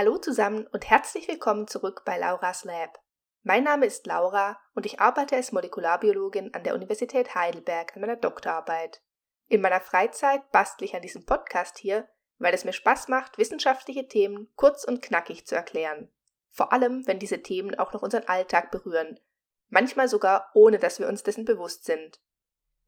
Hallo 0.00 0.16
zusammen 0.16 0.66
und 0.72 0.88
herzlich 0.88 1.28
willkommen 1.28 1.68
zurück 1.68 2.04
bei 2.06 2.16
Laura's 2.16 2.64
Lab. 2.64 2.98
Mein 3.42 3.64
Name 3.64 3.84
ist 3.84 4.06
Laura 4.06 4.58
und 4.74 4.86
ich 4.86 4.98
arbeite 4.98 5.36
als 5.36 5.52
Molekularbiologin 5.52 6.54
an 6.54 6.64
der 6.64 6.74
Universität 6.74 7.34
Heidelberg 7.34 7.94
an 7.94 8.00
meiner 8.00 8.16
Doktorarbeit. 8.16 9.02
In 9.48 9.60
meiner 9.60 9.82
Freizeit 9.82 10.50
bastle 10.52 10.86
ich 10.86 10.96
an 10.96 11.02
diesem 11.02 11.26
Podcast 11.26 11.76
hier, 11.76 12.08
weil 12.38 12.54
es 12.54 12.64
mir 12.64 12.72
Spaß 12.72 13.08
macht, 13.08 13.36
wissenschaftliche 13.36 14.08
Themen 14.08 14.50
kurz 14.56 14.84
und 14.84 15.02
knackig 15.02 15.46
zu 15.46 15.54
erklären. 15.54 16.10
Vor 16.48 16.72
allem, 16.72 17.06
wenn 17.06 17.18
diese 17.18 17.42
Themen 17.42 17.78
auch 17.78 17.92
noch 17.92 18.00
unseren 18.00 18.26
Alltag 18.26 18.70
berühren, 18.70 19.20
manchmal 19.68 20.08
sogar 20.08 20.50
ohne 20.54 20.78
dass 20.78 20.98
wir 20.98 21.08
uns 21.08 21.24
dessen 21.24 21.44
bewusst 21.44 21.84
sind. 21.84 22.22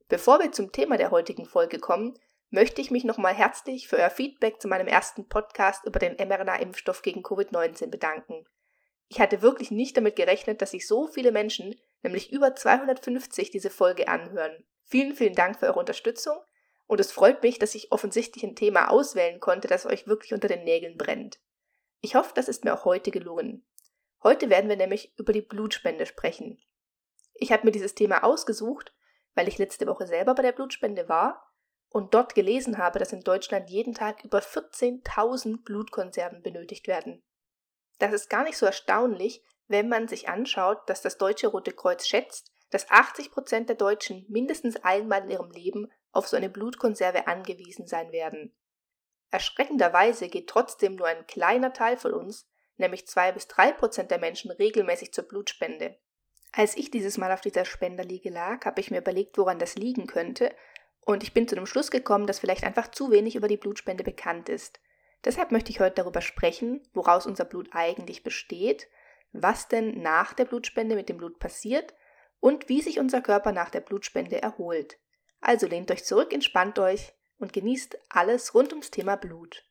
Bevor 0.08 0.40
wir 0.40 0.50
zum 0.52 0.72
Thema 0.72 0.96
der 0.96 1.10
heutigen 1.10 1.44
Folge 1.44 1.78
kommen, 1.78 2.18
möchte 2.52 2.82
ich 2.82 2.90
mich 2.90 3.02
nochmal 3.02 3.32
herzlich 3.32 3.88
für 3.88 3.96
euer 3.96 4.10
Feedback 4.10 4.60
zu 4.60 4.68
meinem 4.68 4.86
ersten 4.86 5.26
Podcast 5.26 5.86
über 5.86 5.98
den 5.98 6.16
mRNA-Impfstoff 6.16 7.00
gegen 7.00 7.22
Covid-19 7.22 7.86
bedanken. 7.86 8.44
Ich 9.08 9.20
hatte 9.20 9.40
wirklich 9.40 9.70
nicht 9.70 9.96
damit 9.96 10.16
gerechnet, 10.16 10.60
dass 10.60 10.72
sich 10.72 10.86
so 10.86 11.08
viele 11.08 11.32
Menschen, 11.32 11.74
nämlich 12.02 12.30
über 12.30 12.54
250, 12.54 13.50
diese 13.50 13.70
Folge 13.70 14.06
anhören. 14.06 14.64
Vielen, 14.84 15.16
vielen 15.16 15.34
Dank 15.34 15.58
für 15.58 15.66
eure 15.66 15.78
Unterstützung 15.78 16.36
und 16.86 17.00
es 17.00 17.10
freut 17.10 17.42
mich, 17.42 17.58
dass 17.58 17.74
ich 17.74 17.90
offensichtlich 17.90 18.44
ein 18.44 18.54
Thema 18.54 18.90
auswählen 18.90 19.40
konnte, 19.40 19.66
das 19.66 19.86
euch 19.86 20.06
wirklich 20.06 20.34
unter 20.34 20.48
den 20.48 20.64
Nägeln 20.64 20.98
brennt. 20.98 21.40
Ich 22.02 22.16
hoffe, 22.16 22.32
das 22.34 22.48
ist 22.48 22.64
mir 22.64 22.74
auch 22.74 22.84
heute 22.84 23.10
gelungen. 23.10 23.66
Heute 24.22 24.50
werden 24.50 24.68
wir 24.68 24.76
nämlich 24.76 25.14
über 25.16 25.32
die 25.32 25.40
Blutspende 25.40 26.04
sprechen. 26.04 26.62
Ich 27.32 27.50
habe 27.50 27.64
mir 27.64 27.72
dieses 27.72 27.94
Thema 27.94 28.24
ausgesucht, 28.24 28.92
weil 29.34 29.48
ich 29.48 29.56
letzte 29.56 29.86
Woche 29.86 30.06
selber 30.06 30.34
bei 30.34 30.42
der 30.42 30.52
Blutspende 30.52 31.08
war 31.08 31.48
und 31.92 32.14
dort 32.14 32.34
gelesen 32.34 32.78
habe, 32.78 32.98
dass 32.98 33.12
in 33.12 33.20
Deutschland 33.20 33.70
jeden 33.70 33.94
Tag 33.94 34.24
über 34.24 34.38
14.000 34.38 35.62
Blutkonserven 35.62 36.42
benötigt 36.42 36.88
werden. 36.88 37.22
Das 37.98 38.12
ist 38.12 38.30
gar 38.30 38.44
nicht 38.44 38.56
so 38.56 38.66
erstaunlich, 38.66 39.44
wenn 39.68 39.88
man 39.88 40.08
sich 40.08 40.28
anschaut, 40.28 40.78
dass 40.88 41.02
das 41.02 41.18
Deutsche 41.18 41.48
Rote 41.48 41.72
Kreuz 41.72 42.06
schätzt, 42.06 42.50
dass 42.70 42.90
80 42.90 43.30
Prozent 43.30 43.68
der 43.68 43.76
Deutschen 43.76 44.24
mindestens 44.28 44.76
einmal 44.82 45.24
in 45.24 45.30
ihrem 45.30 45.50
Leben 45.50 45.90
auf 46.10 46.26
so 46.26 46.36
eine 46.36 46.48
Blutkonserve 46.48 47.26
angewiesen 47.26 47.86
sein 47.86 48.10
werden. 48.12 48.54
Erschreckenderweise 49.30 50.28
geht 50.28 50.48
trotzdem 50.48 50.96
nur 50.96 51.06
ein 51.06 51.26
kleiner 51.26 51.72
Teil 51.72 51.96
von 51.96 52.12
uns, 52.12 52.46
nämlich 52.76 53.06
zwei 53.06 53.32
bis 53.32 53.48
drei 53.48 53.72
Prozent 53.72 54.10
der 54.10 54.18
Menschen 54.18 54.50
regelmäßig 54.50 55.12
zur 55.12 55.24
Blutspende. 55.24 55.96
Als 56.52 56.76
ich 56.76 56.90
dieses 56.90 57.16
Mal 57.16 57.32
auf 57.32 57.40
dieser 57.40 57.64
Spenderliege 57.64 58.28
lag, 58.28 58.66
habe 58.66 58.80
ich 58.80 58.90
mir 58.90 58.98
überlegt, 58.98 59.38
woran 59.38 59.58
das 59.58 59.74
liegen 59.74 60.06
könnte 60.06 60.54
und 61.04 61.22
ich 61.22 61.32
bin 61.32 61.48
zu 61.48 61.54
dem 61.54 61.66
Schluss 61.66 61.90
gekommen, 61.90 62.26
dass 62.26 62.38
vielleicht 62.38 62.64
einfach 62.64 62.90
zu 62.90 63.10
wenig 63.10 63.36
über 63.36 63.48
die 63.48 63.56
Blutspende 63.56 64.04
bekannt 64.04 64.48
ist. 64.48 64.80
Deshalb 65.24 65.52
möchte 65.52 65.70
ich 65.70 65.80
heute 65.80 65.96
darüber 65.96 66.20
sprechen, 66.20 66.86
woraus 66.94 67.26
unser 67.26 67.44
Blut 67.44 67.68
eigentlich 67.72 68.22
besteht, 68.22 68.88
was 69.32 69.68
denn 69.68 70.00
nach 70.02 70.32
der 70.32 70.44
Blutspende 70.44 70.94
mit 70.94 71.08
dem 71.08 71.16
Blut 71.18 71.38
passiert 71.38 71.94
und 72.40 72.68
wie 72.68 72.82
sich 72.82 72.98
unser 72.98 73.20
Körper 73.20 73.52
nach 73.52 73.70
der 73.70 73.80
Blutspende 73.80 74.42
erholt. 74.42 74.98
Also 75.40 75.66
lehnt 75.66 75.90
euch 75.90 76.04
zurück, 76.04 76.32
entspannt 76.32 76.78
euch 76.78 77.12
und 77.38 77.52
genießt 77.52 77.98
alles 78.08 78.54
rund 78.54 78.72
ums 78.72 78.90
Thema 78.90 79.16
Blut. 79.16 79.64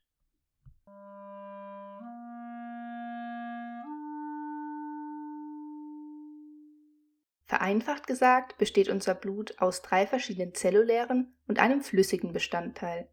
Vereinfacht 7.52 8.06
gesagt 8.06 8.56
besteht 8.56 8.88
unser 8.88 9.14
Blut 9.14 9.60
aus 9.60 9.82
drei 9.82 10.06
verschiedenen 10.06 10.54
zellulären 10.54 11.36
und 11.46 11.58
einem 11.58 11.82
flüssigen 11.82 12.32
Bestandteil. 12.32 13.10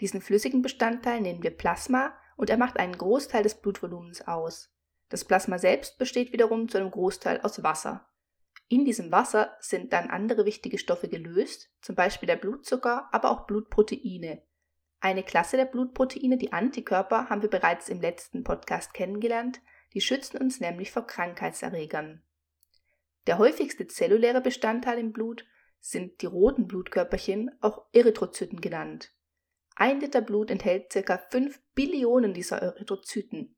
Diesen 0.00 0.22
flüssigen 0.22 0.62
Bestandteil 0.62 1.20
nennen 1.20 1.42
wir 1.42 1.50
Plasma 1.50 2.14
und 2.38 2.48
er 2.48 2.56
macht 2.56 2.78
einen 2.78 2.96
Großteil 2.96 3.42
des 3.42 3.56
Blutvolumens 3.56 4.26
aus. 4.26 4.74
Das 5.10 5.26
Plasma 5.26 5.58
selbst 5.58 5.98
besteht 5.98 6.32
wiederum 6.32 6.70
zu 6.70 6.78
einem 6.78 6.90
Großteil 6.90 7.42
aus 7.42 7.62
Wasser. 7.62 8.08
In 8.68 8.86
diesem 8.86 9.12
Wasser 9.12 9.54
sind 9.60 9.92
dann 9.92 10.08
andere 10.08 10.46
wichtige 10.46 10.78
Stoffe 10.78 11.08
gelöst, 11.08 11.70
zum 11.82 11.94
Beispiel 11.94 12.26
der 12.26 12.36
Blutzucker, 12.36 13.10
aber 13.12 13.30
auch 13.30 13.46
Blutproteine. 13.46 14.40
Eine 15.00 15.22
Klasse 15.22 15.58
der 15.58 15.66
Blutproteine, 15.66 16.38
die 16.38 16.54
Antikörper, 16.54 17.28
haben 17.28 17.42
wir 17.42 17.50
bereits 17.50 17.90
im 17.90 18.00
letzten 18.00 18.42
Podcast 18.42 18.94
kennengelernt, 18.94 19.60
die 19.92 20.00
schützen 20.00 20.38
uns 20.38 20.60
nämlich 20.60 20.92
vor 20.92 21.06
Krankheitserregern. 21.06 22.22
Der 23.26 23.38
häufigste 23.38 23.86
zelluläre 23.86 24.40
Bestandteil 24.40 24.98
im 24.98 25.12
Blut 25.12 25.44
sind 25.78 26.22
die 26.22 26.26
roten 26.26 26.66
Blutkörperchen, 26.66 27.50
auch 27.60 27.86
Erythrozyten 27.92 28.60
genannt. 28.60 29.12
Ein 29.74 30.00
Liter 30.00 30.20
Blut 30.20 30.50
enthält 30.50 30.90
ca. 30.90 31.18
5 31.30 31.60
Billionen 31.74 32.34
dieser 32.34 32.58
Erythrozyten. 32.58 33.56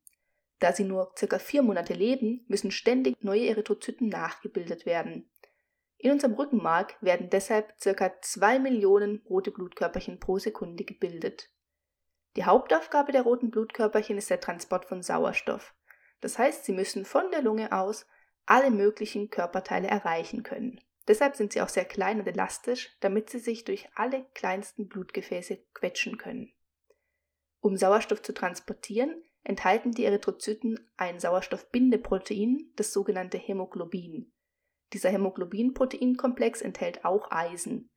Da 0.59 0.71
sie 0.71 0.85
nur 0.85 1.13
ca. 1.13 1.39
vier 1.39 1.61
Monate 1.61 1.93
leben, 1.93 2.45
müssen 2.47 2.71
ständig 2.71 3.21
neue 3.21 3.47
Erythrozyten 3.47 4.07
nachgebildet 4.07 4.85
werden. 4.85 5.29
In 5.97 6.11
unserem 6.11 6.33
Rückenmark 6.33 6.95
werden 7.01 7.29
deshalb 7.29 7.73
ca. 7.79 8.21
2 8.21 8.59
Millionen 8.59 9.21
rote 9.29 9.51
Blutkörperchen 9.51 10.19
pro 10.19 10.37
Sekunde 10.37 10.83
gebildet. 10.83 11.49
Die 12.35 12.45
Hauptaufgabe 12.45 13.11
der 13.11 13.23
roten 13.23 13.49
Blutkörperchen 13.49 14.17
ist 14.17 14.29
der 14.29 14.39
Transport 14.39 14.85
von 14.85 15.01
Sauerstoff. 15.01 15.73
Das 16.21 16.37
heißt, 16.37 16.65
sie 16.65 16.73
müssen 16.73 17.05
von 17.05 17.31
der 17.31 17.41
Lunge 17.41 17.71
aus 17.71 18.05
alle 18.45 18.71
möglichen 18.71 19.29
Körperteile 19.29 19.87
erreichen 19.87 20.43
können. 20.43 20.81
Deshalb 21.07 21.35
sind 21.35 21.53
sie 21.53 21.61
auch 21.61 21.69
sehr 21.69 21.85
klein 21.85 22.19
und 22.19 22.27
elastisch, 22.27 22.95
damit 22.99 23.29
sie 23.29 23.39
sich 23.39 23.63
durch 23.63 23.87
alle 23.95 24.25
kleinsten 24.33 24.87
Blutgefäße 24.87 25.59
quetschen 25.73 26.17
können. 26.17 26.51
Um 27.59 27.77
Sauerstoff 27.77 28.21
zu 28.21 28.33
transportieren, 28.33 29.23
enthalten 29.43 29.91
die 29.91 30.05
Erythrozyten 30.05 30.79
ein 30.97 31.19
Sauerstoffbindeprotein, 31.19 32.71
das 32.75 32.91
sogenannte 32.91 33.37
Hämoglobin. 33.37 34.31
Dieser 34.93 35.09
Hämoglobin-Proteinkomplex 35.09 36.61
enthält 36.61 37.05
auch 37.05 37.31
Eisen. 37.31 37.89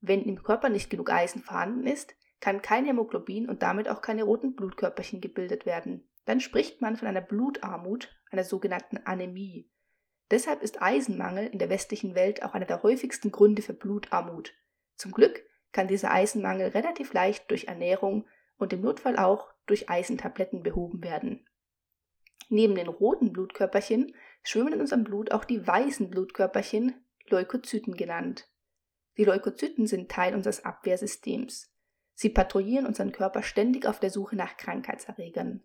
Wenn 0.00 0.22
im 0.22 0.42
Körper 0.42 0.68
nicht 0.68 0.90
genug 0.90 1.10
Eisen 1.10 1.42
vorhanden 1.42 1.86
ist, 1.86 2.14
kann 2.40 2.62
kein 2.62 2.84
Hämoglobin 2.84 3.48
und 3.48 3.62
damit 3.62 3.88
auch 3.88 4.02
keine 4.02 4.24
roten 4.24 4.54
Blutkörperchen 4.54 5.20
gebildet 5.20 5.66
werden. 5.66 6.08
Dann 6.26 6.40
spricht 6.40 6.80
man 6.80 6.96
von 6.96 7.08
einer 7.08 7.20
Blutarmut, 7.20 8.14
einer 8.30 8.44
sogenannten 8.44 8.98
Anämie. 8.98 9.70
Deshalb 10.30 10.62
ist 10.62 10.82
Eisenmangel 10.82 11.46
in 11.46 11.58
der 11.58 11.70
westlichen 11.70 12.14
Welt 12.14 12.42
auch 12.42 12.54
einer 12.54 12.66
der 12.66 12.82
häufigsten 12.82 13.30
Gründe 13.30 13.62
für 13.62 13.74
Blutarmut. 13.74 14.54
Zum 14.96 15.12
Glück 15.12 15.44
kann 15.72 15.88
dieser 15.88 16.10
Eisenmangel 16.10 16.68
relativ 16.68 17.12
leicht 17.12 17.50
durch 17.50 17.64
Ernährung 17.64 18.26
und 18.56 18.72
im 18.72 18.80
Notfall 18.80 19.16
auch 19.16 19.52
durch 19.66 19.88
Eisentabletten 19.88 20.62
behoben 20.62 21.02
werden. 21.02 21.46
Neben 22.48 22.74
den 22.74 22.88
roten 22.88 23.32
Blutkörperchen 23.32 24.14
schwimmen 24.42 24.74
in 24.74 24.80
unserem 24.80 25.04
Blut 25.04 25.32
auch 25.32 25.44
die 25.44 25.66
weißen 25.66 26.10
Blutkörperchen, 26.10 26.94
Leukozyten 27.28 27.96
genannt. 27.96 28.48
Die 29.16 29.24
Leukozyten 29.24 29.86
sind 29.86 30.10
Teil 30.10 30.34
unseres 30.34 30.64
Abwehrsystems. 30.64 31.72
Sie 32.14 32.30
patrouillieren 32.30 32.86
unseren 32.86 33.12
Körper 33.12 33.42
ständig 33.42 33.86
auf 33.86 34.00
der 34.00 34.10
Suche 34.10 34.36
nach 34.36 34.56
Krankheitserregern. 34.56 35.62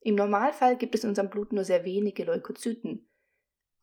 Im 0.00 0.14
Normalfall 0.16 0.76
gibt 0.76 0.94
es 0.94 1.04
in 1.04 1.10
unserem 1.10 1.30
Blut 1.30 1.52
nur 1.52 1.64
sehr 1.64 1.84
wenige 1.84 2.24
Leukozyten, 2.24 3.08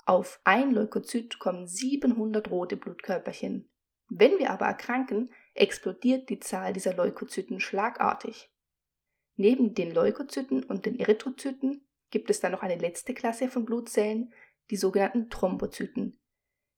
auf 0.10 0.42
ein 0.44 0.72
Leukozyt 0.72 1.38
kommen 1.38 1.68
700 1.68 2.50
rote 2.50 2.78
Blutkörperchen. 2.78 3.70
Wenn 4.10 4.40
wir 4.40 4.50
aber 4.50 4.66
erkranken, 4.66 5.32
explodiert 5.54 6.32
die 6.32 6.40
Zahl 6.40 6.74
dieser 6.74 6.96
Leukozyten 6.96 7.60
schlagartig. 7.60 8.52
Neben 9.36 9.76
den 9.76 9.94
Leukozyten 9.94 10.64
und 10.64 10.88
den 10.88 10.98
Erythrozyten 10.98 11.88
gibt 12.10 12.32
es 12.32 12.40
dann 12.40 12.54
noch 12.54 12.64
eine 12.64 12.78
letzte 12.78 13.14
Klasse 13.14 13.50
von 13.50 13.66
Blutzellen, 13.66 14.34
die 14.72 14.78
sogenannten 14.78 15.30
Thrombozyten. 15.30 16.20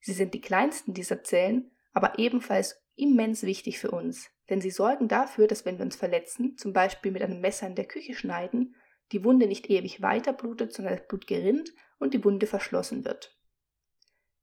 Sie 0.01 0.13
sind 0.13 0.33
die 0.33 0.41
kleinsten 0.41 0.94
dieser 0.94 1.23
Zellen, 1.23 1.71
aber 1.94 2.19
ebenfalls 2.19 2.83
immens 2.95 3.44
wichtig 3.44 3.79
für 3.79 3.91
uns, 3.91 4.29
denn 4.50 4.59
sie 4.59 4.71
sorgen 4.71 5.07
dafür, 5.07 5.47
dass 5.47 5.63
wenn 5.63 5.77
wir 5.77 5.85
uns 5.85 5.95
verletzen, 5.95 6.57
zum 6.57 6.73
Beispiel 6.73 7.13
mit 7.13 7.21
einem 7.21 7.39
Messer 7.39 7.65
in 7.65 7.75
der 7.75 7.88
Küche 7.88 8.13
schneiden, 8.13 8.75
die 9.11 9.23
Wunde 9.23 9.47
nicht 9.47 9.69
ewig 9.69 10.01
weiter 10.01 10.33
blutet, 10.33 10.73
sondern 10.73 10.95
das 10.95 11.07
Blut 11.07 11.27
gerinnt 11.27 11.73
und 11.99 12.13
die 12.13 12.23
Wunde 12.23 12.47
verschlossen 12.47 13.05
wird. 13.05 13.37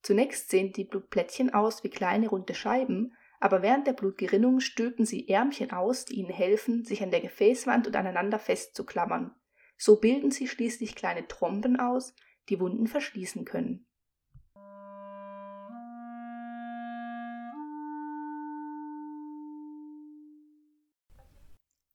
Zunächst 0.02 0.50
sehen 0.50 0.72
die 0.72 0.84
Blutplättchen 0.84 1.52
aus 1.52 1.82
wie 1.84 1.90
kleine 1.90 2.28
runde 2.28 2.54
Scheiben, 2.54 3.14
aber 3.40 3.62
während 3.62 3.86
der 3.86 3.92
Blutgerinnung 3.92 4.60
stülpen 4.60 5.06
sie 5.06 5.28
Ärmchen 5.28 5.70
aus, 5.70 6.04
die 6.04 6.14
ihnen 6.14 6.30
helfen, 6.30 6.84
sich 6.84 7.02
an 7.02 7.10
der 7.10 7.20
Gefäßwand 7.20 7.86
und 7.86 7.96
aneinander 7.96 8.38
festzuklammern. 8.38 9.34
So 9.76 9.96
bilden 10.00 10.30
sie 10.30 10.48
schließlich 10.48 10.94
kleine 10.94 11.26
Tromben 11.28 11.78
aus, 11.78 12.14
die 12.48 12.60
Wunden 12.60 12.86
verschließen 12.86 13.44
können. 13.44 13.87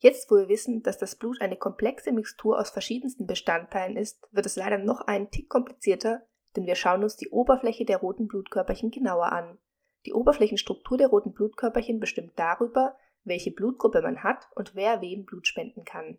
Jetzt, 0.04 0.30
wo 0.30 0.36
wir 0.36 0.50
wissen, 0.50 0.84
dass 0.84 0.98
das 0.98 1.16
Blut 1.16 1.40
eine 1.40 1.56
komplexe 1.56 2.12
Mixtur 2.12 2.60
aus 2.60 2.72
verschiedensten 2.72 3.26
Bestandteilen 3.26 3.96
ist, 3.96 4.28
wird 4.34 4.46
es 4.46 4.58
leider 4.58 4.78
noch 4.78 5.00
einen 5.00 5.32
Tick 5.32 5.48
komplizierter, 5.48 6.24
denn 6.58 6.66
wir 6.66 6.76
schauen 6.76 7.04
uns 7.04 7.16
die 7.16 7.30
Oberfläche 7.30 7.86
der 7.86 8.00
roten 8.00 8.28
Blutkörperchen 8.28 8.92
genauer 8.92 9.32
an. 9.32 9.58
Die 10.06 10.12
Oberflächenstruktur 10.12 10.98
der 10.98 11.08
roten 11.08 11.32
Blutkörperchen 11.32 12.02
bestimmt 12.02 12.34
darüber, 12.36 12.98
welche 13.24 13.52
Blutgruppe 13.52 14.02
man 14.02 14.24
hat 14.24 14.50
und 14.56 14.76
wer 14.76 15.00
wem 15.00 15.24
Blut 15.24 15.48
spenden 15.48 15.86
kann. 15.86 16.18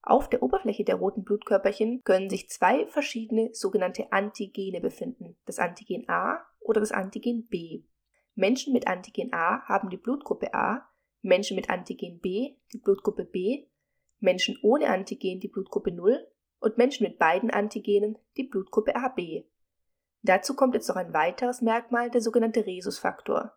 Auf 0.00 0.30
der 0.30 0.42
Oberfläche 0.42 0.84
der 0.84 0.94
roten 0.94 1.22
Blutkörperchen 1.22 2.02
können 2.02 2.30
sich 2.30 2.48
zwei 2.48 2.86
verschiedene 2.86 3.50
sogenannte 3.52 4.10
Antigene 4.10 4.80
befinden, 4.80 5.36
das 5.44 5.58
Antigen 5.58 6.08
A 6.08 6.46
oder 6.60 6.80
das 6.80 6.92
Antigen 6.92 7.46
B. 7.46 7.82
Menschen 8.34 8.72
mit 8.72 8.86
Antigen 8.86 9.34
A 9.34 9.60
haben 9.68 9.90
die 9.90 9.98
Blutgruppe 9.98 10.54
A, 10.54 10.88
Menschen 11.26 11.56
mit 11.56 11.70
Antigen 11.70 12.20
B 12.20 12.56
die 12.72 12.78
Blutgruppe 12.78 13.24
B, 13.24 13.66
Menschen 14.20 14.58
ohne 14.62 14.88
Antigen 14.88 15.40
die 15.40 15.48
Blutgruppe 15.48 15.92
0 15.92 16.26
und 16.60 16.78
Menschen 16.78 17.06
mit 17.06 17.18
beiden 17.18 17.50
Antigenen 17.50 18.18
die 18.36 18.44
Blutgruppe 18.44 18.96
AB. 18.96 19.44
Dazu 20.22 20.54
kommt 20.54 20.74
jetzt 20.74 20.88
noch 20.88 20.96
ein 20.96 21.12
weiteres 21.12 21.60
Merkmal, 21.60 22.10
der 22.10 22.20
sogenannte 22.20 22.66
Rhesusfaktor. 22.66 23.52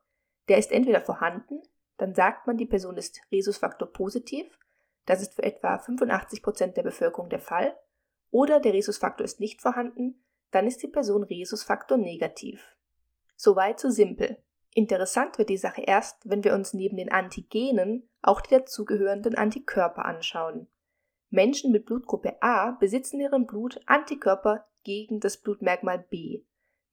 Der 0.49 0.57
ist 0.57 0.71
entweder 0.71 1.01
vorhanden, 1.01 1.61
dann 1.97 2.13
sagt 2.13 2.47
man, 2.47 2.57
die 2.57 2.65
Person 2.65 2.97
ist 2.97 3.21
Rhesusfaktor 3.31 3.91
positiv, 3.91 4.45
das 5.05 5.21
ist 5.21 5.33
für 5.33 5.43
etwa 5.43 5.79
85 5.79 6.43
Prozent 6.43 6.77
der 6.77 6.83
Bevölkerung 6.83 7.29
der 7.29 7.39
Fall, 7.39 7.75
oder 8.31 8.59
der 8.59 8.73
Rhesusfaktor 8.73 9.25
ist 9.25 9.39
nicht 9.39 9.61
vorhanden, 9.61 10.23
dann 10.51 10.67
ist 10.67 10.83
die 10.83 10.87
Person 10.87 11.23
Rhesusfaktor 11.23 11.97
negativ. 11.97 12.75
Soweit 13.35 13.79
so 13.79 13.89
simpel. 13.89 14.37
Interessant 14.73 15.37
wird 15.37 15.49
die 15.49 15.57
Sache 15.57 15.81
erst, 15.81 16.29
wenn 16.29 16.43
wir 16.43 16.53
uns 16.53 16.73
neben 16.73 16.97
den 16.97 17.11
Antigenen 17.11 18.07
auch 18.21 18.41
die 18.41 18.51
dazugehörenden 18.51 19.35
Antikörper 19.35 20.05
anschauen. 20.05 20.67
Menschen 21.29 21.71
mit 21.71 21.85
Blutgruppe 21.85 22.41
A 22.41 22.71
besitzen 22.71 23.19
in 23.19 23.27
ihrem 23.27 23.45
Blut 23.45 23.79
Antikörper 23.85 24.67
gegen 24.83 25.19
das 25.19 25.37
Blutmerkmal 25.37 25.99
B. 26.09 26.43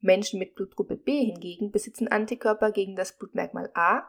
Menschen 0.00 0.38
mit 0.38 0.54
Blutgruppe 0.54 0.96
B 0.96 1.24
hingegen 1.24 1.70
besitzen 1.70 2.08
Antikörper 2.08 2.70
gegen 2.70 2.96
das 2.96 3.16
Blutmerkmal 3.16 3.70
A. 3.74 4.08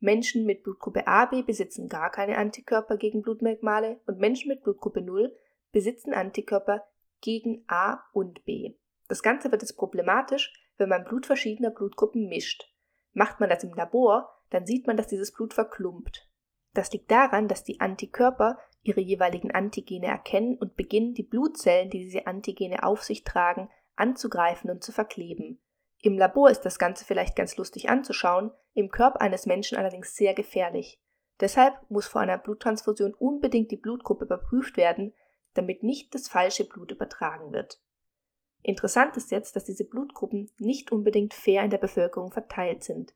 Menschen 0.00 0.44
mit 0.44 0.62
Blutgruppe 0.62 1.06
AB 1.06 1.44
besitzen 1.44 1.88
gar 1.88 2.10
keine 2.10 2.38
Antikörper 2.38 2.96
gegen 2.96 3.22
Blutmerkmale 3.22 4.00
und 4.06 4.18
Menschen 4.18 4.48
mit 4.48 4.62
Blutgruppe 4.62 5.00
0 5.00 5.34
besitzen 5.72 6.12
Antikörper 6.12 6.84
gegen 7.20 7.64
A 7.66 8.04
und 8.12 8.44
B. 8.44 8.74
Das 9.08 9.22
Ganze 9.22 9.50
wird 9.50 9.62
jetzt 9.62 9.76
problematisch, 9.76 10.52
wenn 10.76 10.88
man 10.88 11.04
Blut 11.04 11.26
verschiedener 11.26 11.70
Blutgruppen 11.70 12.28
mischt. 12.28 12.72
Macht 13.18 13.40
man 13.40 13.50
das 13.50 13.64
im 13.64 13.74
Labor, 13.74 14.32
dann 14.50 14.64
sieht 14.64 14.86
man, 14.86 14.96
dass 14.96 15.08
dieses 15.08 15.32
Blut 15.32 15.52
verklumpt. 15.52 16.30
Das 16.72 16.92
liegt 16.92 17.10
daran, 17.10 17.48
dass 17.48 17.64
die 17.64 17.80
Antikörper 17.80 18.60
ihre 18.82 19.00
jeweiligen 19.00 19.50
Antigene 19.50 20.06
erkennen 20.06 20.56
und 20.56 20.76
beginnen, 20.76 21.14
die 21.14 21.24
Blutzellen, 21.24 21.90
die 21.90 21.98
diese 21.98 22.28
Antigene 22.28 22.84
auf 22.84 23.02
sich 23.02 23.24
tragen, 23.24 23.70
anzugreifen 23.96 24.70
und 24.70 24.84
zu 24.84 24.92
verkleben. 24.92 25.60
Im 26.00 26.16
Labor 26.16 26.48
ist 26.48 26.60
das 26.60 26.78
Ganze 26.78 27.04
vielleicht 27.04 27.34
ganz 27.34 27.56
lustig 27.56 27.90
anzuschauen, 27.90 28.52
im 28.74 28.88
Körper 28.88 29.20
eines 29.20 29.46
Menschen 29.46 29.78
allerdings 29.78 30.14
sehr 30.14 30.32
gefährlich. 30.32 31.02
Deshalb 31.40 31.74
muss 31.90 32.06
vor 32.06 32.20
einer 32.20 32.38
Bluttransfusion 32.38 33.14
unbedingt 33.14 33.72
die 33.72 33.78
Blutgruppe 33.78 34.26
überprüft 34.26 34.76
werden, 34.76 35.12
damit 35.54 35.82
nicht 35.82 36.14
das 36.14 36.28
falsche 36.28 36.68
Blut 36.68 36.92
übertragen 36.92 37.52
wird. 37.52 37.80
Interessant 38.62 39.16
ist 39.16 39.30
jetzt, 39.30 39.56
dass 39.56 39.64
diese 39.64 39.84
Blutgruppen 39.84 40.50
nicht 40.58 40.92
unbedingt 40.92 41.34
fair 41.34 41.62
in 41.62 41.70
der 41.70 41.78
Bevölkerung 41.78 42.32
verteilt 42.32 42.84
sind. 42.84 43.14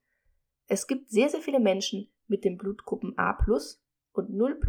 Es 0.66 0.86
gibt 0.86 1.10
sehr, 1.10 1.28
sehr 1.28 1.40
viele 1.40 1.60
Menschen 1.60 2.10
mit 2.26 2.44
den 2.44 2.56
Blutgruppen 2.56 3.18
A 3.18 3.36
und 4.12 4.30
0 4.30 4.60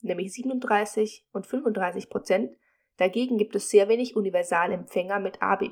nämlich 0.00 0.32
37 0.32 1.26
und 1.32 1.46
35 1.46 2.10
Prozent. 2.10 2.56
Dagegen 2.96 3.38
gibt 3.38 3.54
es 3.54 3.70
sehr 3.70 3.88
wenig 3.88 4.16
Universalempfänger 4.16 5.20
mit 5.20 5.42
AB 5.42 5.70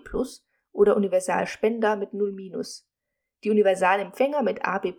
oder 0.73 0.97
Universalspender 0.97 1.97
mit 1.97 2.15
0 2.15 2.35
Die 3.45 3.51
Universalempfänger 3.51 4.43
mit 4.43 4.65
AB 4.65 4.95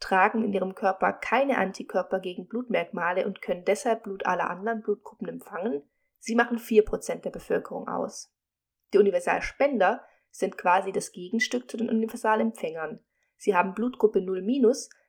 tragen 0.00 0.44
in 0.44 0.52
ihrem 0.52 0.74
Körper 0.74 1.12
keine 1.12 1.58
Antikörper 1.58 2.20
gegen 2.20 2.46
Blutmerkmale 2.46 3.26
und 3.26 3.42
können 3.42 3.64
deshalb 3.64 4.04
Blut 4.04 4.24
aller 4.26 4.48
anderen 4.48 4.80
Blutgruppen 4.80 5.28
empfangen. 5.28 5.82
Sie 6.18 6.34
machen 6.34 6.58
4% 6.58 7.16
der 7.20 7.30
Bevölkerung 7.30 7.88
aus. 7.88 8.32
Die 8.92 8.98
Universalspender 8.98 10.04
sind 10.30 10.56
quasi 10.56 10.92
das 10.92 11.12
Gegenstück 11.12 11.70
zu 11.70 11.76
den 11.76 11.88
Universalempfängern. 11.88 13.00
Sie 13.36 13.54
haben 13.54 13.74
Blutgruppe 13.74 14.20
0 14.20 14.42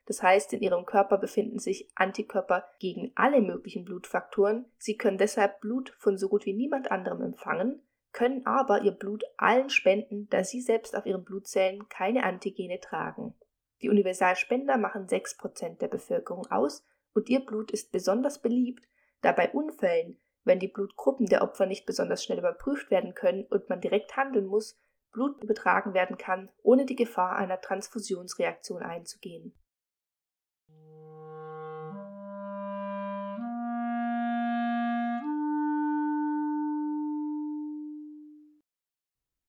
das 0.06 0.24
heißt, 0.24 0.54
in 0.54 0.62
ihrem 0.62 0.86
Körper 0.86 1.18
befinden 1.18 1.60
sich 1.60 1.92
Antikörper 1.96 2.66
gegen 2.80 3.12
alle 3.16 3.42
möglichen 3.42 3.86
Blutfaktoren. 3.86 4.66
Sie 4.78 4.98
können 4.98 5.18
deshalb 5.18 5.62
Blut 5.62 5.94
von 6.00 6.18
so 6.18 6.28
gut 6.28 6.46
wie 6.46 6.54
niemand 6.54 6.92
anderem 6.92 7.22
empfangen, 7.22 7.82
können 8.12 8.46
aber 8.46 8.82
ihr 8.82 8.92
Blut 8.92 9.24
allen 9.38 9.70
spenden, 9.70 10.28
da 10.30 10.44
sie 10.44 10.62
selbst 10.62 10.96
auf 10.96 11.06
ihren 11.06 11.24
Blutzellen 11.24 11.88
keine 11.88 12.24
Antigene 12.24 12.80
tragen. 12.80 13.36
Die 13.82 13.90
Universalspender 13.90 14.78
machen 14.78 15.08
6% 15.08 15.78
der 15.78 15.88
Bevölkerung 15.88 16.46
aus 16.52 16.86
und 17.14 17.30
ihr 17.30 17.40
Blut 17.40 17.72
ist 17.72 17.92
besonders 17.92 18.42
beliebt, 18.42 18.88
da 19.22 19.32
bei 19.32 19.50
Unfällen 19.52 20.20
wenn 20.44 20.60
die 20.60 20.68
Blutgruppen 20.68 21.28
der 21.28 21.44
Opfer 21.44 21.66
nicht 21.66 21.86
besonders 21.86 22.24
schnell 22.24 22.40
überprüft 22.40 22.92
werden 22.92 23.14
können 23.14 23.46
und 23.46 23.70
man 23.70 23.82
direkt 23.82 24.16
handeln 24.18 24.48
muss, 24.48 24.80
Blut 25.12 25.44
übertragen 25.44 25.94
werden 25.94 26.18
kann, 26.18 26.50
ohne 26.64 26.86
die 26.86 26.96
Gefahr 26.96 27.36
einer 27.36 27.60
Transfusionsreaktion 27.60 28.82
einzugehen. 28.82 29.54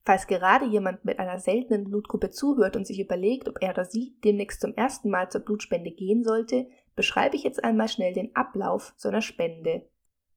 Falls 0.05 0.27
gerade 0.27 0.65
jemand 0.65 1.05
mit 1.05 1.21
einer 1.21 1.39
seltenen 1.39 1.85
Blutgruppe 1.85 2.31
zuhört 2.31 2.75
und 2.75 2.87
sich 2.87 2.99
überlegt, 2.99 3.49
ob 3.49 3.63
er 3.63 3.71
oder 3.71 3.85
sie 3.85 4.17
demnächst 4.25 4.61
zum 4.61 4.75
ersten 4.75 5.11
Mal 5.11 5.31
zur 5.31 5.43
Blutspende 5.43 5.93
gehen 5.93 6.25
sollte, 6.25 6.67
beschreibe 6.97 7.37
ich 7.37 7.45
jetzt 7.45 7.63
einmal 7.63 7.87
schnell 7.87 8.13
den 8.13 8.35
Ablauf 8.35 8.95
so 8.97 9.09
einer 9.09 9.23
Spende. 9.23 9.89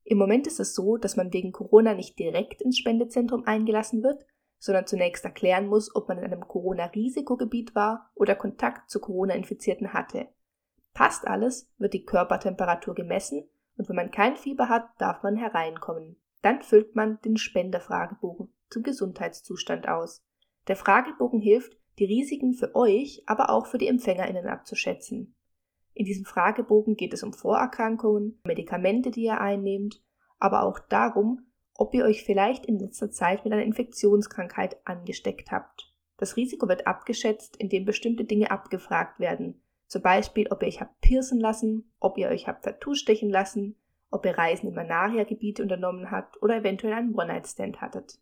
Im 0.07 0.19
Moment 0.19 0.45
ist 0.45 0.59
es 0.59 0.75
so, 0.75 0.97
dass 0.97 1.15
man 1.15 1.33
wegen 1.33 1.51
Corona 1.51 1.95
nicht 1.95 2.17
direkt 2.19 2.61
ins 2.61 2.77
Spendezentrum 2.77 3.43
eingelassen 3.45 4.03
wird, 4.03 4.23
sondern 4.59 4.85
zunächst 4.85 5.25
erklären 5.25 5.67
muss, 5.67 5.95
ob 5.95 6.07
man 6.07 6.19
in 6.19 6.25
einem 6.25 6.47
Corona-Risikogebiet 6.47 7.73
war 7.73 8.11
oder 8.13 8.35
Kontakt 8.35 8.89
zu 8.89 8.99
Corona-Infizierten 8.99 9.93
hatte. 9.93 10.27
Passt 10.93 11.27
alles, 11.27 11.71
wird 11.79 11.93
die 11.93 12.05
Körpertemperatur 12.05 12.93
gemessen 12.93 13.49
und 13.77 13.89
wenn 13.89 13.95
man 13.95 14.11
kein 14.11 14.35
Fieber 14.35 14.69
hat, 14.69 14.89
darf 14.99 15.23
man 15.23 15.35
hereinkommen. 15.35 16.17
Dann 16.43 16.61
füllt 16.61 16.95
man 16.95 17.19
den 17.25 17.37
Spenderfragebogen 17.37 18.53
zum 18.69 18.83
Gesundheitszustand 18.83 19.87
aus. 19.87 20.23
Der 20.67 20.75
Fragebogen 20.75 21.41
hilft, 21.41 21.77
die 21.97 22.05
Risiken 22.05 22.53
für 22.53 22.75
euch, 22.75 23.23
aber 23.25 23.49
auch 23.49 23.65
für 23.65 23.77
die 23.77 23.87
EmpfängerInnen 23.87 24.47
abzuschätzen. 24.47 25.34
In 25.95 26.05
diesem 26.05 26.25
Fragebogen 26.25 26.97
geht 26.97 27.13
es 27.13 27.23
um 27.23 27.31
Vorerkrankungen, 27.31 28.37
Medikamente, 28.43 29.11
die 29.11 29.23
ihr 29.23 29.39
einnehmt, 29.39 30.03
aber 30.39 30.63
auch 30.63 30.77
darum, 30.77 31.47
ob 31.73 31.95
ihr 31.95 32.03
euch 32.03 32.23
vielleicht 32.23 32.65
in 32.65 32.77
letzter 32.77 33.11
Zeit 33.11 33.45
mit 33.45 33.53
einer 33.53 33.63
Infektionskrankheit 33.63 34.77
angesteckt 34.85 35.51
habt. 35.51 35.93
Das 36.17 36.35
Risiko 36.35 36.67
wird 36.67 36.85
abgeschätzt, 36.85 37.55
indem 37.55 37.85
bestimmte 37.85 38.25
Dinge 38.25 38.51
abgefragt 38.51 39.21
werden. 39.21 39.61
Zum 39.87 40.01
Beispiel, 40.01 40.47
ob 40.51 40.63
ihr 40.63 40.67
euch 40.67 40.81
habt 40.81 40.99
piercen 40.99 41.39
lassen, 41.39 41.93
ob 42.01 42.17
ihr 42.17 42.27
euch 42.27 42.47
habt 42.47 42.65
Tattoo 42.65 42.93
stechen 42.93 43.29
lassen, 43.29 43.77
ob 44.11 44.25
ihr 44.25 44.37
Reisen 44.37 44.67
in 44.67 44.75
Malaria-Gebiete 44.75 45.63
unternommen 45.63 46.11
habt 46.11 46.41
oder 46.43 46.57
eventuell 46.57 46.93
einen 46.93 47.15
One-Night-Stand 47.15 47.79
hattet. 47.79 48.19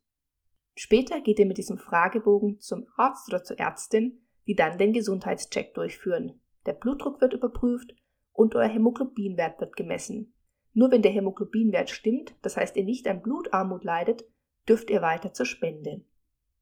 Später 0.76 1.22
geht 1.22 1.40
ihr 1.40 1.48
mit 1.48 1.58
diesem 1.58 1.80
Fragebogen 1.80 2.60
zum 2.60 2.86
Arzt 2.98 3.30
oder 3.30 3.44
zur 3.44 3.60
Ärztin, 3.60 4.28
die 4.46 4.56
dann 4.56 4.78
den 4.78 4.94
Gesundheitscheck 4.94 5.74
durchführen 5.74 6.40
der 6.66 6.74
Blutdruck 6.74 7.22
wird 7.22 7.34
überprüft 7.34 7.94
und 8.32 8.56
euer 8.56 8.68
Hämoglobinwert 8.68 9.60
wird 9.60 9.76
gemessen. 9.76 10.34
Nur 10.74 10.92
wenn 10.92 11.02
der 11.02 11.12
Hämoglobinwert 11.12 11.90
stimmt, 11.90 12.36
das 12.42 12.58
heißt 12.58 12.76
ihr 12.78 12.84
nicht 12.84 13.08
an 13.08 13.22
Blutarmut 13.22 13.84
leidet, 13.84 14.26
dürft 14.68 14.90
ihr 14.90 15.02
weiter 15.02 15.34
zur 15.34 15.46
Spende. 15.46 16.04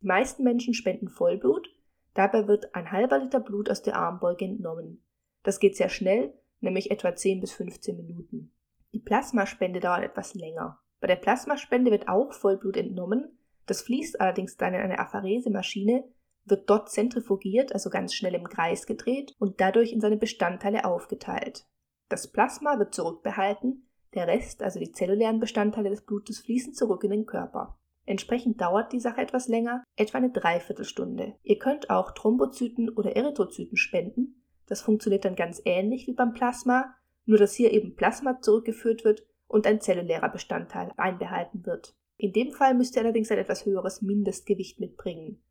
Die 0.02 0.08
meisten 0.08 0.44
Menschen 0.44 0.74
spenden 0.74 1.08
Vollblut, 1.08 1.70
dabei 2.14 2.48
wird 2.48 2.76
ein 2.76 2.92
halber 2.92 3.20
Liter 3.20 3.40
Blut 3.40 3.70
aus 3.70 3.82
der 3.82 3.96
Armbeuge 3.96 4.46
entnommen. 4.46 5.04
Das 5.44 5.60
geht 5.60 5.78
sehr 5.78 5.90
schnell, 5.90 6.34
nämlich 6.60 6.92
etwa 6.92 7.16
10 7.16 7.40
bis 7.40 7.54
15 7.54 7.96
Minuten. 7.96 8.54
Die 8.94 9.00
Plasmaspende 9.00 9.80
dauert 9.80 10.04
etwas 10.04 10.34
länger. 10.34 10.80
Bei 11.00 11.08
der 11.08 11.16
Plasmaspende 11.16 11.92
wird 11.92 12.10
auch 12.10 12.34
Vollblut 12.34 12.78
entnommen, 12.78 13.38
das 13.66 13.82
fließt 13.82 14.20
allerdings 14.20 14.58
dann 14.58 14.74
in 14.74 14.82
eine 14.82 15.00
Apharesemaschine, 15.00 16.04
wird 16.52 16.70
dort 16.70 16.92
zentrifugiert, 16.92 17.74
also 17.74 17.90
ganz 17.90 18.14
schnell 18.14 18.36
im 18.36 18.48
Kreis 18.48 18.86
gedreht 18.86 19.36
und 19.40 19.60
dadurch 19.60 19.92
in 19.92 20.02
seine 20.02 20.18
Bestandteile 20.18 20.86
aufgeteilt. 20.86 21.66
Das 22.10 22.32
Plasma 22.32 22.78
wird 22.78 22.94
zurückbehalten, 22.94 23.88
der 24.14 24.28
Rest, 24.28 24.62
also 24.62 24.80
die 24.80 24.92
zellulären 24.92 25.40
Bestandteile 25.40 25.90
des 25.90 26.06
Blutes, 26.06 26.40
fließen 26.40 26.74
zurück 26.74 27.04
in 27.04 27.12
den 27.12 27.26
Körper. 27.26 27.80
Entsprechend 28.06 28.60
dauert 28.60 28.92
die 28.92 29.00
Sache 29.00 29.22
etwas 29.22 29.48
länger, 29.48 29.84
etwa 29.96 30.18
eine 30.18 30.32
Dreiviertelstunde. 30.32 31.36
Ihr 31.44 31.60
könnt 31.60 31.90
auch 31.90 32.12
Thrombozyten 32.12 32.90
oder 32.90 33.16
Erythrozyten 33.16 33.78
spenden. 33.78 34.44
Das 34.68 34.82
funktioniert 34.82 35.24
dann 35.24 35.36
ganz 35.36 35.62
ähnlich 35.66 36.08
wie 36.08 36.14
beim 36.14 36.34
Plasma, 36.34 36.94
nur 37.26 37.38
dass 37.38 37.54
hier 37.54 37.72
eben 37.72 37.96
Plasma 37.96 38.42
zurückgeführt 38.42 39.06
wird 39.06 39.26
und 39.48 39.68
ein 39.68 39.82
zellulärer 39.82 40.30
Bestandteil 40.30 40.92
einbehalten 40.98 41.66
wird. 41.66 41.96
In 42.18 42.34
dem 42.34 42.52
Fall 42.52 42.74
müsst 42.74 42.96
ihr 42.96 43.02
allerdings 43.04 43.32
ein 43.32 43.38
etwas 43.38 43.66
höheres 43.66 44.02
Mindestgewicht 44.02 44.80
mitbringen. 44.80 45.42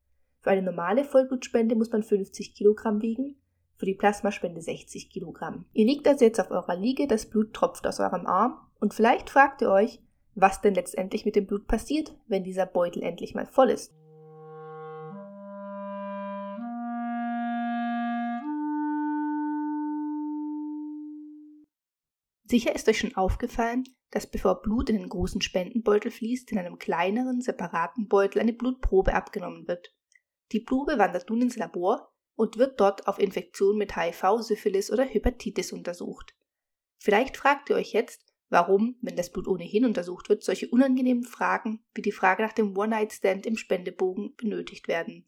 Für 0.42 0.50
eine 0.50 0.62
normale 0.62 1.04
Vollblutspende 1.04 1.74
muss 1.74 1.92
man 1.92 2.02
50 2.02 2.54
Kilogramm 2.54 3.02
wiegen, 3.02 3.36
für 3.76 3.84
die 3.84 3.94
Plasmaspende 3.94 4.62
60 4.62 5.10
Kilogramm. 5.10 5.66
Ihr 5.74 5.84
liegt 5.84 6.08
also 6.08 6.24
jetzt 6.24 6.40
auf 6.40 6.50
eurer 6.50 6.76
Liege, 6.76 7.06
das 7.06 7.28
Blut 7.28 7.52
tropft 7.52 7.86
aus 7.86 8.00
eurem 8.00 8.26
Arm 8.26 8.58
und 8.78 8.94
vielleicht 8.94 9.28
fragt 9.28 9.60
ihr 9.60 9.70
euch, 9.70 10.00
was 10.34 10.62
denn 10.62 10.74
letztendlich 10.74 11.26
mit 11.26 11.36
dem 11.36 11.46
Blut 11.46 11.66
passiert, 11.66 12.14
wenn 12.26 12.42
dieser 12.42 12.64
Beutel 12.64 13.02
endlich 13.02 13.34
mal 13.34 13.46
voll 13.46 13.68
ist. 13.68 13.92
Sicher 22.44 22.74
ist 22.74 22.88
euch 22.88 22.98
schon 22.98 23.14
aufgefallen, 23.14 23.84
dass 24.10 24.26
bevor 24.26 24.62
Blut 24.62 24.88
in 24.88 24.96
den 24.96 25.08
großen 25.08 25.42
Spendenbeutel 25.42 26.10
fließt, 26.10 26.50
in 26.50 26.58
einem 26.58 26.78
kleineren, 26.78 27.42
separaten 27.42 28.08
Beutel 28.08 28.40
eine 28.40 28.54
Blutprobe 28.54 29.14
abgenommen 29.14 29.68
wird. 29.68 29.94
Die 30.52 30.60
Probe 30.60 30.98
wandert 30.98 31.30
nun 31.30 31.42
ins 31.42 31.56
Labor 31.56 32.12
und 32.34 32.58
wird 32.58 32.80
dort 32.80 33.06
auf 33.06 33.18
Infektionen 33.18 33.78
mit 33.78 33.96
HIV, 33.96 34.40
Syphilis 34.40 34.90
oder 34.90 35.04
Hepatitis 35.04 35.72
untersucht. 35.72 36.34
Vielleicht 36.98 37.36
fragt 37.36 37.70
ihr 37.70 37.76
euch 37.76 37.92
jetzt, 37.92 38.24
warum, 38.48 38.96
wenn 39.00 39.16
das 39.16 39.30
Blut 39.30 39.46
ohnehin 39.46 39.84
untersucht 39.84 40.28
wird, 40.28 40.42
solche 40.42 40.68
unangenehmen 40.68 41.24
Fragen 41.24 41.84
wie 41.94 42.02
die 42.02 42.12
Frage 42.12 42.42
nach 42.42 42.52
dem 42.52 42.76
One-Night-Stand 42.76 43.46
im 43.46 43.56
Spendebogen 43.56 44.34
benötigt 44.36 44.88
werden. 44.88 45.24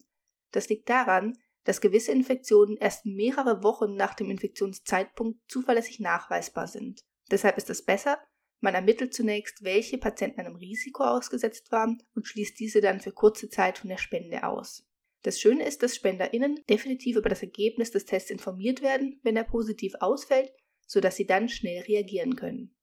Das 0.51 0.69
liegt 0.69 0.89
daran, 0.89 1.39
dass 1.65 1.81
gewisse 1.81 2.13
Infektionen 2.13 2.77
erst 2.77 3.07
mehrere 3.07 3.63
Wochen 3.63 3.95
nach 3.95 4.15
dem 4.15 4.31
Infektionszeitpunkt 4.31 5.39
zuverlässig 5.49 6.01
nachweisbar 6.01 6.67
sind. 6.67 7.05
Deshalb 7.31 7.57
ist 7.57 7.71
es 7.71 7.85
besser, 7.85 8.19
man 8.61 8.75
ermittelt 8.75 9.15
zunächst, 9.15 9.65
welche 9.65 9.99
Patienten 9.99 10.41
einem 10.41 10.57
Risiko 10.57 11.05
ausgesetzt 11.05 11.73
waren 11.73 12.03
und 12.15 12.27
schließt 12.27 12.59
diese 12.59 12.81
dann 12.81 13.01
für 13.01 13.13
kurze 13.13 13.49
Zeit 13.49 13.79
von 13.79 13.89
der 13.89 13.97
Spende 13.97 14.45
aus. 14.45 14.87
Das 15.23 15.41
Schöne 15.41 15.67
ist, 15.67 15.83
dass 15.83 15.97
SpenderInnen 15.97 16.61
definitiv 16.69 17.17
über 17.17 17.29
das 17.29 17.43
Ergebnis 17.43 17.93
des 17.93 18.05
Tests 18.05 18.31
informiert 18.31 18.83
werden, 18.83 19.21
wenn 19.23 19.37
er 19.37 19.45
positiv 19.45 19.95
ausfällt, 20.01 20.53
sodass 20.87 21.17
sie 21.17 21.27
dann 21.27 21.49
schnell 21.49 21.83
reagieren 21.83 22.35
können. 22.35 22.75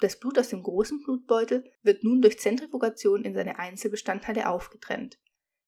Das 0.00 0.18
Blut 0.18 0.38
aus 0.38 0.48
dem 0.48 0.62
großen 0.62 1.02
Blutbeutel 1.02 1.64
wird 1.82 2.04
nun 2.04 2.20
durch 2.20 2.38
Zentrifugation 2.38 3.24
in 3.24 3.34
seine 3.34 3.58
Einzelbestandteile 3.58 4.48
aufgetrennt. 4.48 5.18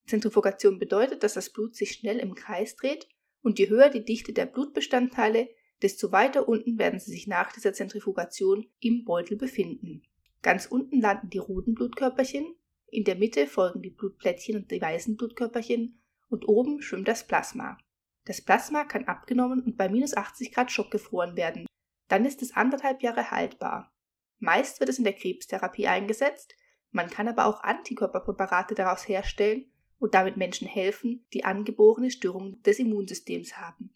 Zentrifugation 0.06 0.78
bedeutet, 0.78 1.22
dass 1.22 1.34
das 1.34 1.50
Blut 1.50 1.76
sich 1.76 1.92
schnell 1.92 2.18
im 2.18 2.34
Kreis 2.34 2.76
dreht 2.76 3.08
und 3.42 3.58
je 3.58 3.68
höher 3.68 3.90
die 3.90 4.04
Dichte 4.04 4.32
der 4.32 4.46
Blutbestandteile, 4.46 5.48
desto 5.82 6.12
weiter 6.12 6.48
unten 6.48 6.78
werden 6.78 7.00
sie 7.00 7.10
sich 7.10 7.26
nach 7.26 7.52
dieser 7.52 7.72
Zentrifugation 7.72 8.66
im 8.80 9.04
Beutel 9.04 9.36
befinden. 9.36 10.02
Ganz 10.42 10.66
unten 10.66 11.00
landen 11.00 11.30
die 11.30 11.38
roten 11.38 11.74
Blutkörperchen, 11.74 12.54
in 12.86 13.04
der 13.04 13.14
Mitte 13.14 13.46
folgen 13.46 13.82
die 13.82 13.90
Blutplättchen 13.90 14.56
und 14.56 14.70
die 14.70 14.80
weißen 14.80 15.16
Blutkörperchen 15.16 16.00
und 16.30 16.49
oben 16.49 16.80
schwimmt 16.80 17.08
das 17.08 17.26
Plasma. 17.26 17.76
Das 18.25 18.40
Plasma 18.40 18.84
kann 18.84 19.04
abgenommen 19.04 19.62
und 19.62 19.76
bei 19.76 19.88
minus 19.88 20.16
80 20.16 20.52
Grad 20.52 20.70
Schock 20.70 20.90
gefroren 20.90 21.37
werden. 21.37 21.66
Dann 22.08 22.25
ist 22.25 22.42
es 22.42 22.56
anderthalb 22.56 23.02
Jahre 23.02 23.30
haltbar. 23.30 23.92
Meist 24.38 24.80
wird 24.80 24.88
es 24.88 24.99
in 24.99 25.04
der 25.04 25.12
Krebstherapie 25.12 25.87
eingesetzt, 25.87 26.54
man 26.92 27.08
kann 27.08 27.28
aber 27.28 27.46
auch 27.46 27.62
Antikörperpräparate 27.62 28.75
daraus 28.75 29.06
herstellen 29.06 29.70
und 29.99 30.14
damit 30.14 30.37
Menschen 30.37 30.66
helfen, 30.66 31.26
die 31.32 31.44
angeborene 31.44 32.10
Störungen 32.10 32.62
des 32.62 32.78
Immunsystems 32.78 33.56
haben. 33.58 33.94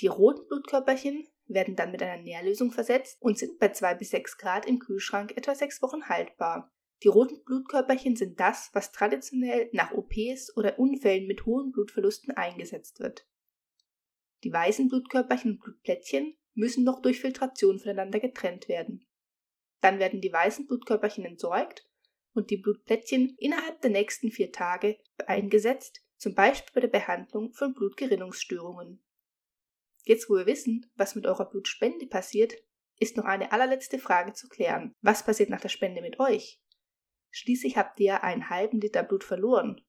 Die 0.00 0.08
roten 0.08 0.46
Blutkörperchen 0.48 1.28
werden 1.46 1.76
dann 1.76 1.92
mit 1.92 2.02
einer 2.02 2.22
Nährlösung 2.22 2.72
versetzt 2.72 3.20
und 3.20 3.38
sind 3.38 3.58
bei 3.58 3.68
2 3.68 3.94
bis 3.94 4.10
6 4.10 4.38
Grad 4.38 4.66
im 4.66 4.78
Kühlschrank 4.78 5.36
etwa 5.36 5.54
6 5.54 5.82
Wochen 5.82 6.08
haltbar. 6.08 6.72
Die 7.02 7.08
roten 7.08 7.42
Blutkörperchen 7.42 8.14
sind 8.14 8.38
das, 8.38 8.70
was 8.74 8.92
traditionell 8.92 9.68
nach 9.72 9.92
OPs 9.92 10.56
oder 10.56 10.78
Unfällen 10.78 11.26
mit 11.26 11.46
hohen 11.46 11.72
Blutverlusten 11.72 12.32
eingesetzt 12.36 13.00
wird. 13.00 13.26
Die 14.44 14.52
weißen 14.52 14.88
Blutkörperchen 14.88 15.52
und 15.52 15.60
Blutplättchen 15.60 16.36
müssen 16.54 16.84
noch 16.84 17.02
durch 17.02 17.20
Filtration 17.20 17.80
voneinander 17.80 18.20
getrennt 18.20 18.68
werden. 18.68 19.06
Dann 19.80 19.98
werden 19.98 20.20
die 20.20 20.32
weißen 20.32 20.66
Blutkörperchen 20.66 21.24
entsorgt 21.24 21.88
und 22.34 22.50
die 22.50 22.56
Blutplättchen 22.56 23.34
innerhalb 23.38 23.80
der 23.80 23.90
nächsten 23.90 24.30
vier 24.30 24.52
Tage 24.52 24.98
eingesetzt, 25.26 26.04
zum 26.16 26.34
Beispiel 26.34 26.72
bei 26.74 26.80
der 26.80 26.88
Behandlung 26.88 27.52
von 27.52 27.74
Blutgerinnungsstörungen. 27.74 29.02
Jetzt, 30.04 30.30
wo 30.30 30.34
wir 30.34 30.46
wissen, 30.46 30.90
was 30.94 31.16
mit 31.16 31.26
eurer 31.26 31.48
Blutspende 31.48 32.06
passiert, 32.06 32.54
ist 33.00 33.16
noch 33.16 33.24
eine 33.24 33.50
allerletzte 33.50 33.98
Frage 33.98 34.32
zu 34.32 34.48
klären. 34.48 34.94
Was 35.00 35.24
passiert 35.24 35.50
nach 35.50 35.60
der 35.60 35.68
Spende 35.68 36.00
mit 36.00 36.20
euch? 36.20 36.61
Schließlich 37.34 37.78
habt 37.78 37.98
ihr 37.98 38.22
einen 38.22 38.50
halben 38.50 38.78
Liter 38.78 39.02
Blut 39.02 39.24
verloren. 39.24 39.80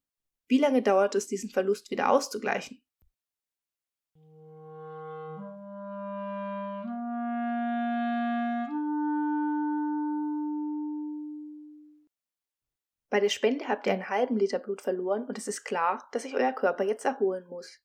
Wie 0.48 0.58
lange 0.58 0.82
dauert 0.82 1.14
es, 1.14 1.26
diesen 1.26 1.50
Verlust 1.50 1.90
wieder 1.90 2.08
auszugleichen? 2.10 2.82
Bei 13.10 13.20
der 13.20 13.28
Spende 13.28 13.68
habt 13.68 13.86
ihr 13.86 13.92
einen 13.92 14.08
halben 14.08 14.38
Liter 14.38 14.58
Blut 14.58 14.80
verloren 14.80 15.26
und 15.26 15.36
es 15.36 15.46
ist 15.46 15.64
klar, 15.64 16.08
dass 16.12 16.22
sich 16.22 16.34
euer 16.34 16.52
Körper 16.52 16.82
jetzt 16.82 17.04
erholen 17.04 17.46
muss. 17.46 17.80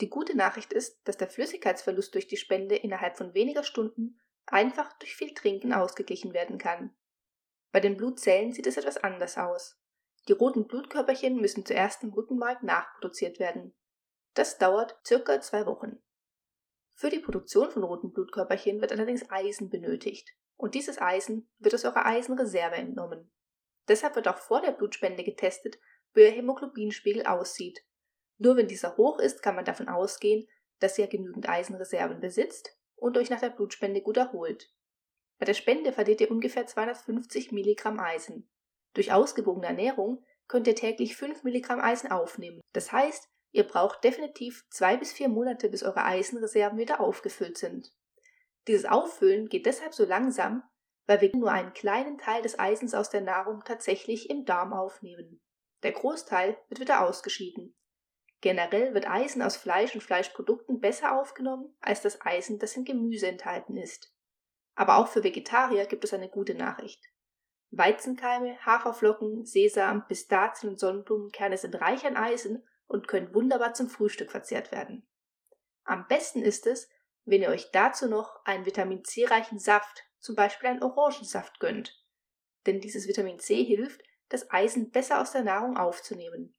Die 0.00 0.10
gute 0.10 0.36
Nachricht 0.36 0.72
ist, 0.72 1.00
dass 1.04 1.16
der 1.16 1.28
Flüssigkeitsverlust 1.28 2.12
durch 2.12 2.26
die 2.26 2.36
Spende 2.36 2.74
innerhalb 2.74 3.16
von 3.16 3.34
weniger 3.34 3.62
Stunden 3.62 4.20
einfach 4.46 4.92
durch 4.94 5.14
viel 5.14 5.32
Trinken 5.32 5.72
ausgeglichen 5.72 6.34
werden 6.34 6.58
kann. 6.58 6.94
Bei 7.72 7.80
den 7.80 7.96
Blutzellen 7.96 8.52
sieht 8.52 8.66
es 8.66 8.76
etwas 8.76 8.96
anders 8.96 9.38
aus. 9.38 9.80
Die 10.28 10.32
roten 10.32 10.66
Blutkörperchen 10.66 11.40
müssen 11.40 11.64
zuerst 11.64 12.02
im 12.02 12.12
Rückenmark 12.12 12.62
nachproduziert 12.62 13.38
werden. 13.38 13.74
Das 14.34 14.58
dauert 14.58 14.98
circa 15.06 15.40
zwei 15.40 15.66
Wochen. 15.66 16.02
Für 16.94 17.10
die 17.10 17.20
Produktion 17.20 17.70
von 17.70 17.82
roten 17.82 18.12
Blutkörperchen 18.12 18.80
wird 18.80 18.92
allerdings 18.92 19.30
Eisen 19.30 19.70
benötigt. 19.70 20.30
Und 20.56 20.74
dieses 20.74 21.00
Eisen 21.00 21.50
wird 21.58 21.74
aus 21.74 21.84
eurer 21.84 22.04
Eisenreserve 22.04 22.76
entnommen. 22.76 23.32
Deshalb 23.88 24.14
wird 24.16 24.28
auch 24.28 24.38
vor 24.38 24.60
der 24.60 24.72
Blutspende 24.72 25.24
getestet, 25.24 25.78
wie 26.12 26.24
euer 26.24 26.32
Hämoglobinspiegel 26.32 27.24
aussieht 27.24 27.82
nur 28.40 28.56
wenn 28.56 28.68
dieser 28.68 28.96
hoch 28.96 29.18
ist, 29.18 29.42
kann 29.42 29.54
man 29.54 29.66
davon 29.66 29.88
ausgehen, 29.88 30.48
dass 30.78 30.98
ihr 30.98 31.06
genügend 31.08 31.46
Eisenreserven 31.46 32.20
besitzt 32.20 32.74
und 32.96 33.18
euch 33.18 33.28
nach 33.28 33.40
der 33.40 33.50
Blutspende 33.50 34.00
gut 34.00 34.16
erholt. 34.16 34.72
Bei 35.40 35.46
der 35.46 35.54
Spende 35.54 35.92
verliert 35.92 36.20
ihr 36.20 36.30
ungefähr 36.30 36.66
250 36.66 37.50
Milligramm 37.50 37.98
Eisen. 37.98 38.46
Durch 38.92 39.10
ausgewogene 39.10 39.68
Ernährung 39.68 40.22
könnt 40.48 40.66
ihr 40.66 40.76
täglich 40.76 41.16
5 41.16 41.44
Milligramm 41.44 41.80
Eisen 41.80 42.12
aufnehmen. 42.12 42.60
Das 42.74 42.92
heißt, 42.92 43.26
ihr 43.52 43.64
braucht 43.64 44.04
definitiv 44.04 44.66
zwei 44.68 44.98
bis 44.98 45.12
vier 45.12 45.30
Monate, 45.30 45.70
bis 45.70 45.82
eure 45.82 46.04
Eisenreserven 46.04 46.78
wieder 46.78 47.00
aufgefüllt 47.00 47.56
sind. 47.56 47.90
Dieses 48.68 48.84
Auffüllen 48.84 49.48
geht 49.48 49.64
deshalb 49.64 49.94
so 49.94 50.04
langsam, 50.04 50.62
weil 51.06 51.22
wir 51.22 51.34
nur 51.34 51.50
einen 51.50 51.72
kleinen 51.72 52.18
Teil 52.18 52.42
des 52.42 52.58
Eisens 52.58 52.92
aus 52.92 53.08
der 53.08 53.22
Nahrung 53.22 53.62
tatsächlich 53.64 54.28
im 54.28 54.44
Darm 54.44 54.74
aufnehmen. 54.74 55.40
Der 55.82 55.92
Großteil 55.92 56.58
wird 56.68 56.80
wieder 56.80 57.06
ausgeschieden. 57.08 57.74
Generell 58.42 58.92
wird 58.92 59.08
Eisen 59.08 59.40
aus 59.40 59.56
Fleisch 59.56 59.94
und 59.94 60.02
Fleischprodukten 60.02 60.80
besser 60.80 61.18
aufgenommen 61.18 61.74
als 61.80 62.02
das 62.02 62.20
Eisen, 62.20 62.58
das 62.58 62.76
in 62.76 62.84
Gemüse 62.84 63.26
enthalten 63.26 63.78
ist. 63.78 64.14
Aber 64.74 64.96
auch 64.96 65.08
für 65.08 65.24
Vegetarier 65.24 65.86
gibt 65.86 66.04
es 66.04 66.14
eine 66.14 66.28
gute 66.28 66.54
Nachricht. 66.54 67.04
Weizenkeime, 67.70 68.58
Haferflocken, 68.64 69.44
Sesam, 69.44 70.06
Pistazien 70.06 70.70
und 70.70 70.80
Sonnenblumenkerne 70.80 71.56
sind 71.56 71.80
reich 71.80 72.04
an 72.04 72.16
Eisen 72.16 72.66
und 72.86 73.06
können 73.06 73.32
wunderbar 73.32 73.74
zum 73.74 73.88
Frühstück 73.88 74.32
verzehrt 74.32 74.72
werden. 74.72 75.06
Am 75.84 76.06
besten 76.08 76.42
ist 76.42 76.66
es, 76.66 76.88
wenn 77.24 77.42
ihr 77.42 77.50
euch 77.50 77.70
dazu 77.70 78.08
noch 78.08 78.44
einen 78.44 78.66
Vitamin 78.66 79.04
C 79.04 79.24
reichen 79.24 79.58
Saft, 79.58 80.04
zum 80.18 80.34
Beispiel 80.34 80.68
einen 80.68 80.82
Orangensaft 80.82 81.60
gönnt. 81.60 82.04
Denn 82.66 82.80
dieses 82.80 83.06
Vitamin 83.06 83.38
C 83.38 83.62
hilft, 83.62 84.02
das 84.28 84.50
Eisen 84.50 84.90
besser 84.90 85.20
aus 85.20 85.32
der 85.32 85.44
Nahrung 85.44 85.76
aufzunehmen. 85.76 86.56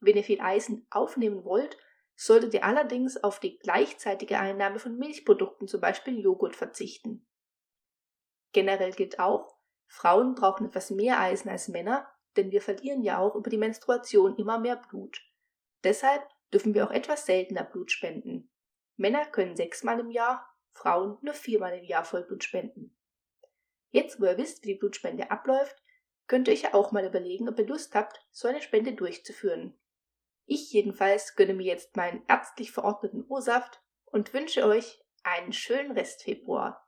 Wenn 0.00 0.16
ihr 0.16 0.24
viel 0.24 0.40
Eisen 0.40 0.86
aufnehmen 0.90 1.44
wollt, 1.44 1.76
solltet 2.16 2.54
ihr 2.54 2.64
allerdings 2.64 3.22
auf 3.22 3.38
die 3.38 3.58
gleichzeitige 3.58 4.38
Einnahme 4.38 4.78
von 4.78 4.96
Milchprodukten, 4.96 5.68
zum 5.68 5.80
Beispiel 5.80 6.18
Joghurt, 6.18 6.56
verzichten. 6.56 7.27
Generell 8.58 8.90
gilt 8.90 9.20
auch, 9.20 9.56
Frauen 9.86 10.34
brauchen 10.34 10.66
etwas 10.66 10.90
mehr 10.90 11.20
Eisen 11.20 11.48
als 11.48 11.68
Männer, 11.68 12.12
denn 12.36 12.50
wir 12.50 12.60
verlieren 12.60 13.04
ja 13.04 13.20
auch 13.20 13.36
über 13.36 13.50
die 13.50 13.56
Menstruation 13.56 14.34
immer 14.34 14.58
mehr 14.58 14.74
Blut. 14.74 15.22
Deshalb 15.84 16.28
dürfen 16.52 16.74
wir 16.74 16.84
auch 16.84 16.90
etwas 16.90 17.24
seltener 17.24 17.62
Blut 17.62 17.92
spenden. 17.92 18.50
Männer 18.96 19.24
können 19.26 19.54
sechsmal 19.54 20.00
im 20.00 20.10
Jahr, 20.10 20.44
Frauen 20.72 21.18
nur 21.22 21.34
viermal 21.34 21.78
im 21.78 21.84
Jahr 21.84 22.04
Vollblut 22.04 22.42
spenden. 22.42 22.98
Jetzt, 23.90 24.20
wo 24.20 24.24
ihr 24.24 24.36
wisst, 24.36 24.64
wie 24.64 24.72
die 24.72 24.78
Blutspende 24.80 25.30
abläuft, 25.30 25.80
könnt 26.26 26.48
ihr 26.48 26.54
euch 26.54 26.62
ja 26.62 26.74
auch 26.74 26.90
mal 26.90 27.06
überlegen, 27.06 27.48
ob 27.48 27.60
ihr 27.60 27.66
Lust 27.68 27.94
habt, 27.94 28.26
so 28.32 28.48
eine 28.48 28.60
Spende 28.60 28.94
durchzuführen. 28.94 29.78
Ich 30.46 30.72
jedenfalls 30.72 31.36
gönne 31.36 31.54
mir 31.54 31.66
jetzt 31.66 31.94
meinen 31.94 32.24
ärztlich 32.26 32.72
verordneten 32.72 33.24
O-Saft 33.28 33.80
und 34.06 34.34
wünsche 34.34 34.66
euch 34.66 35.00
einen 35.22 35.52
schönen 35.52 35.92
Rest 35.92 36.24
Februar. 36.24 36.87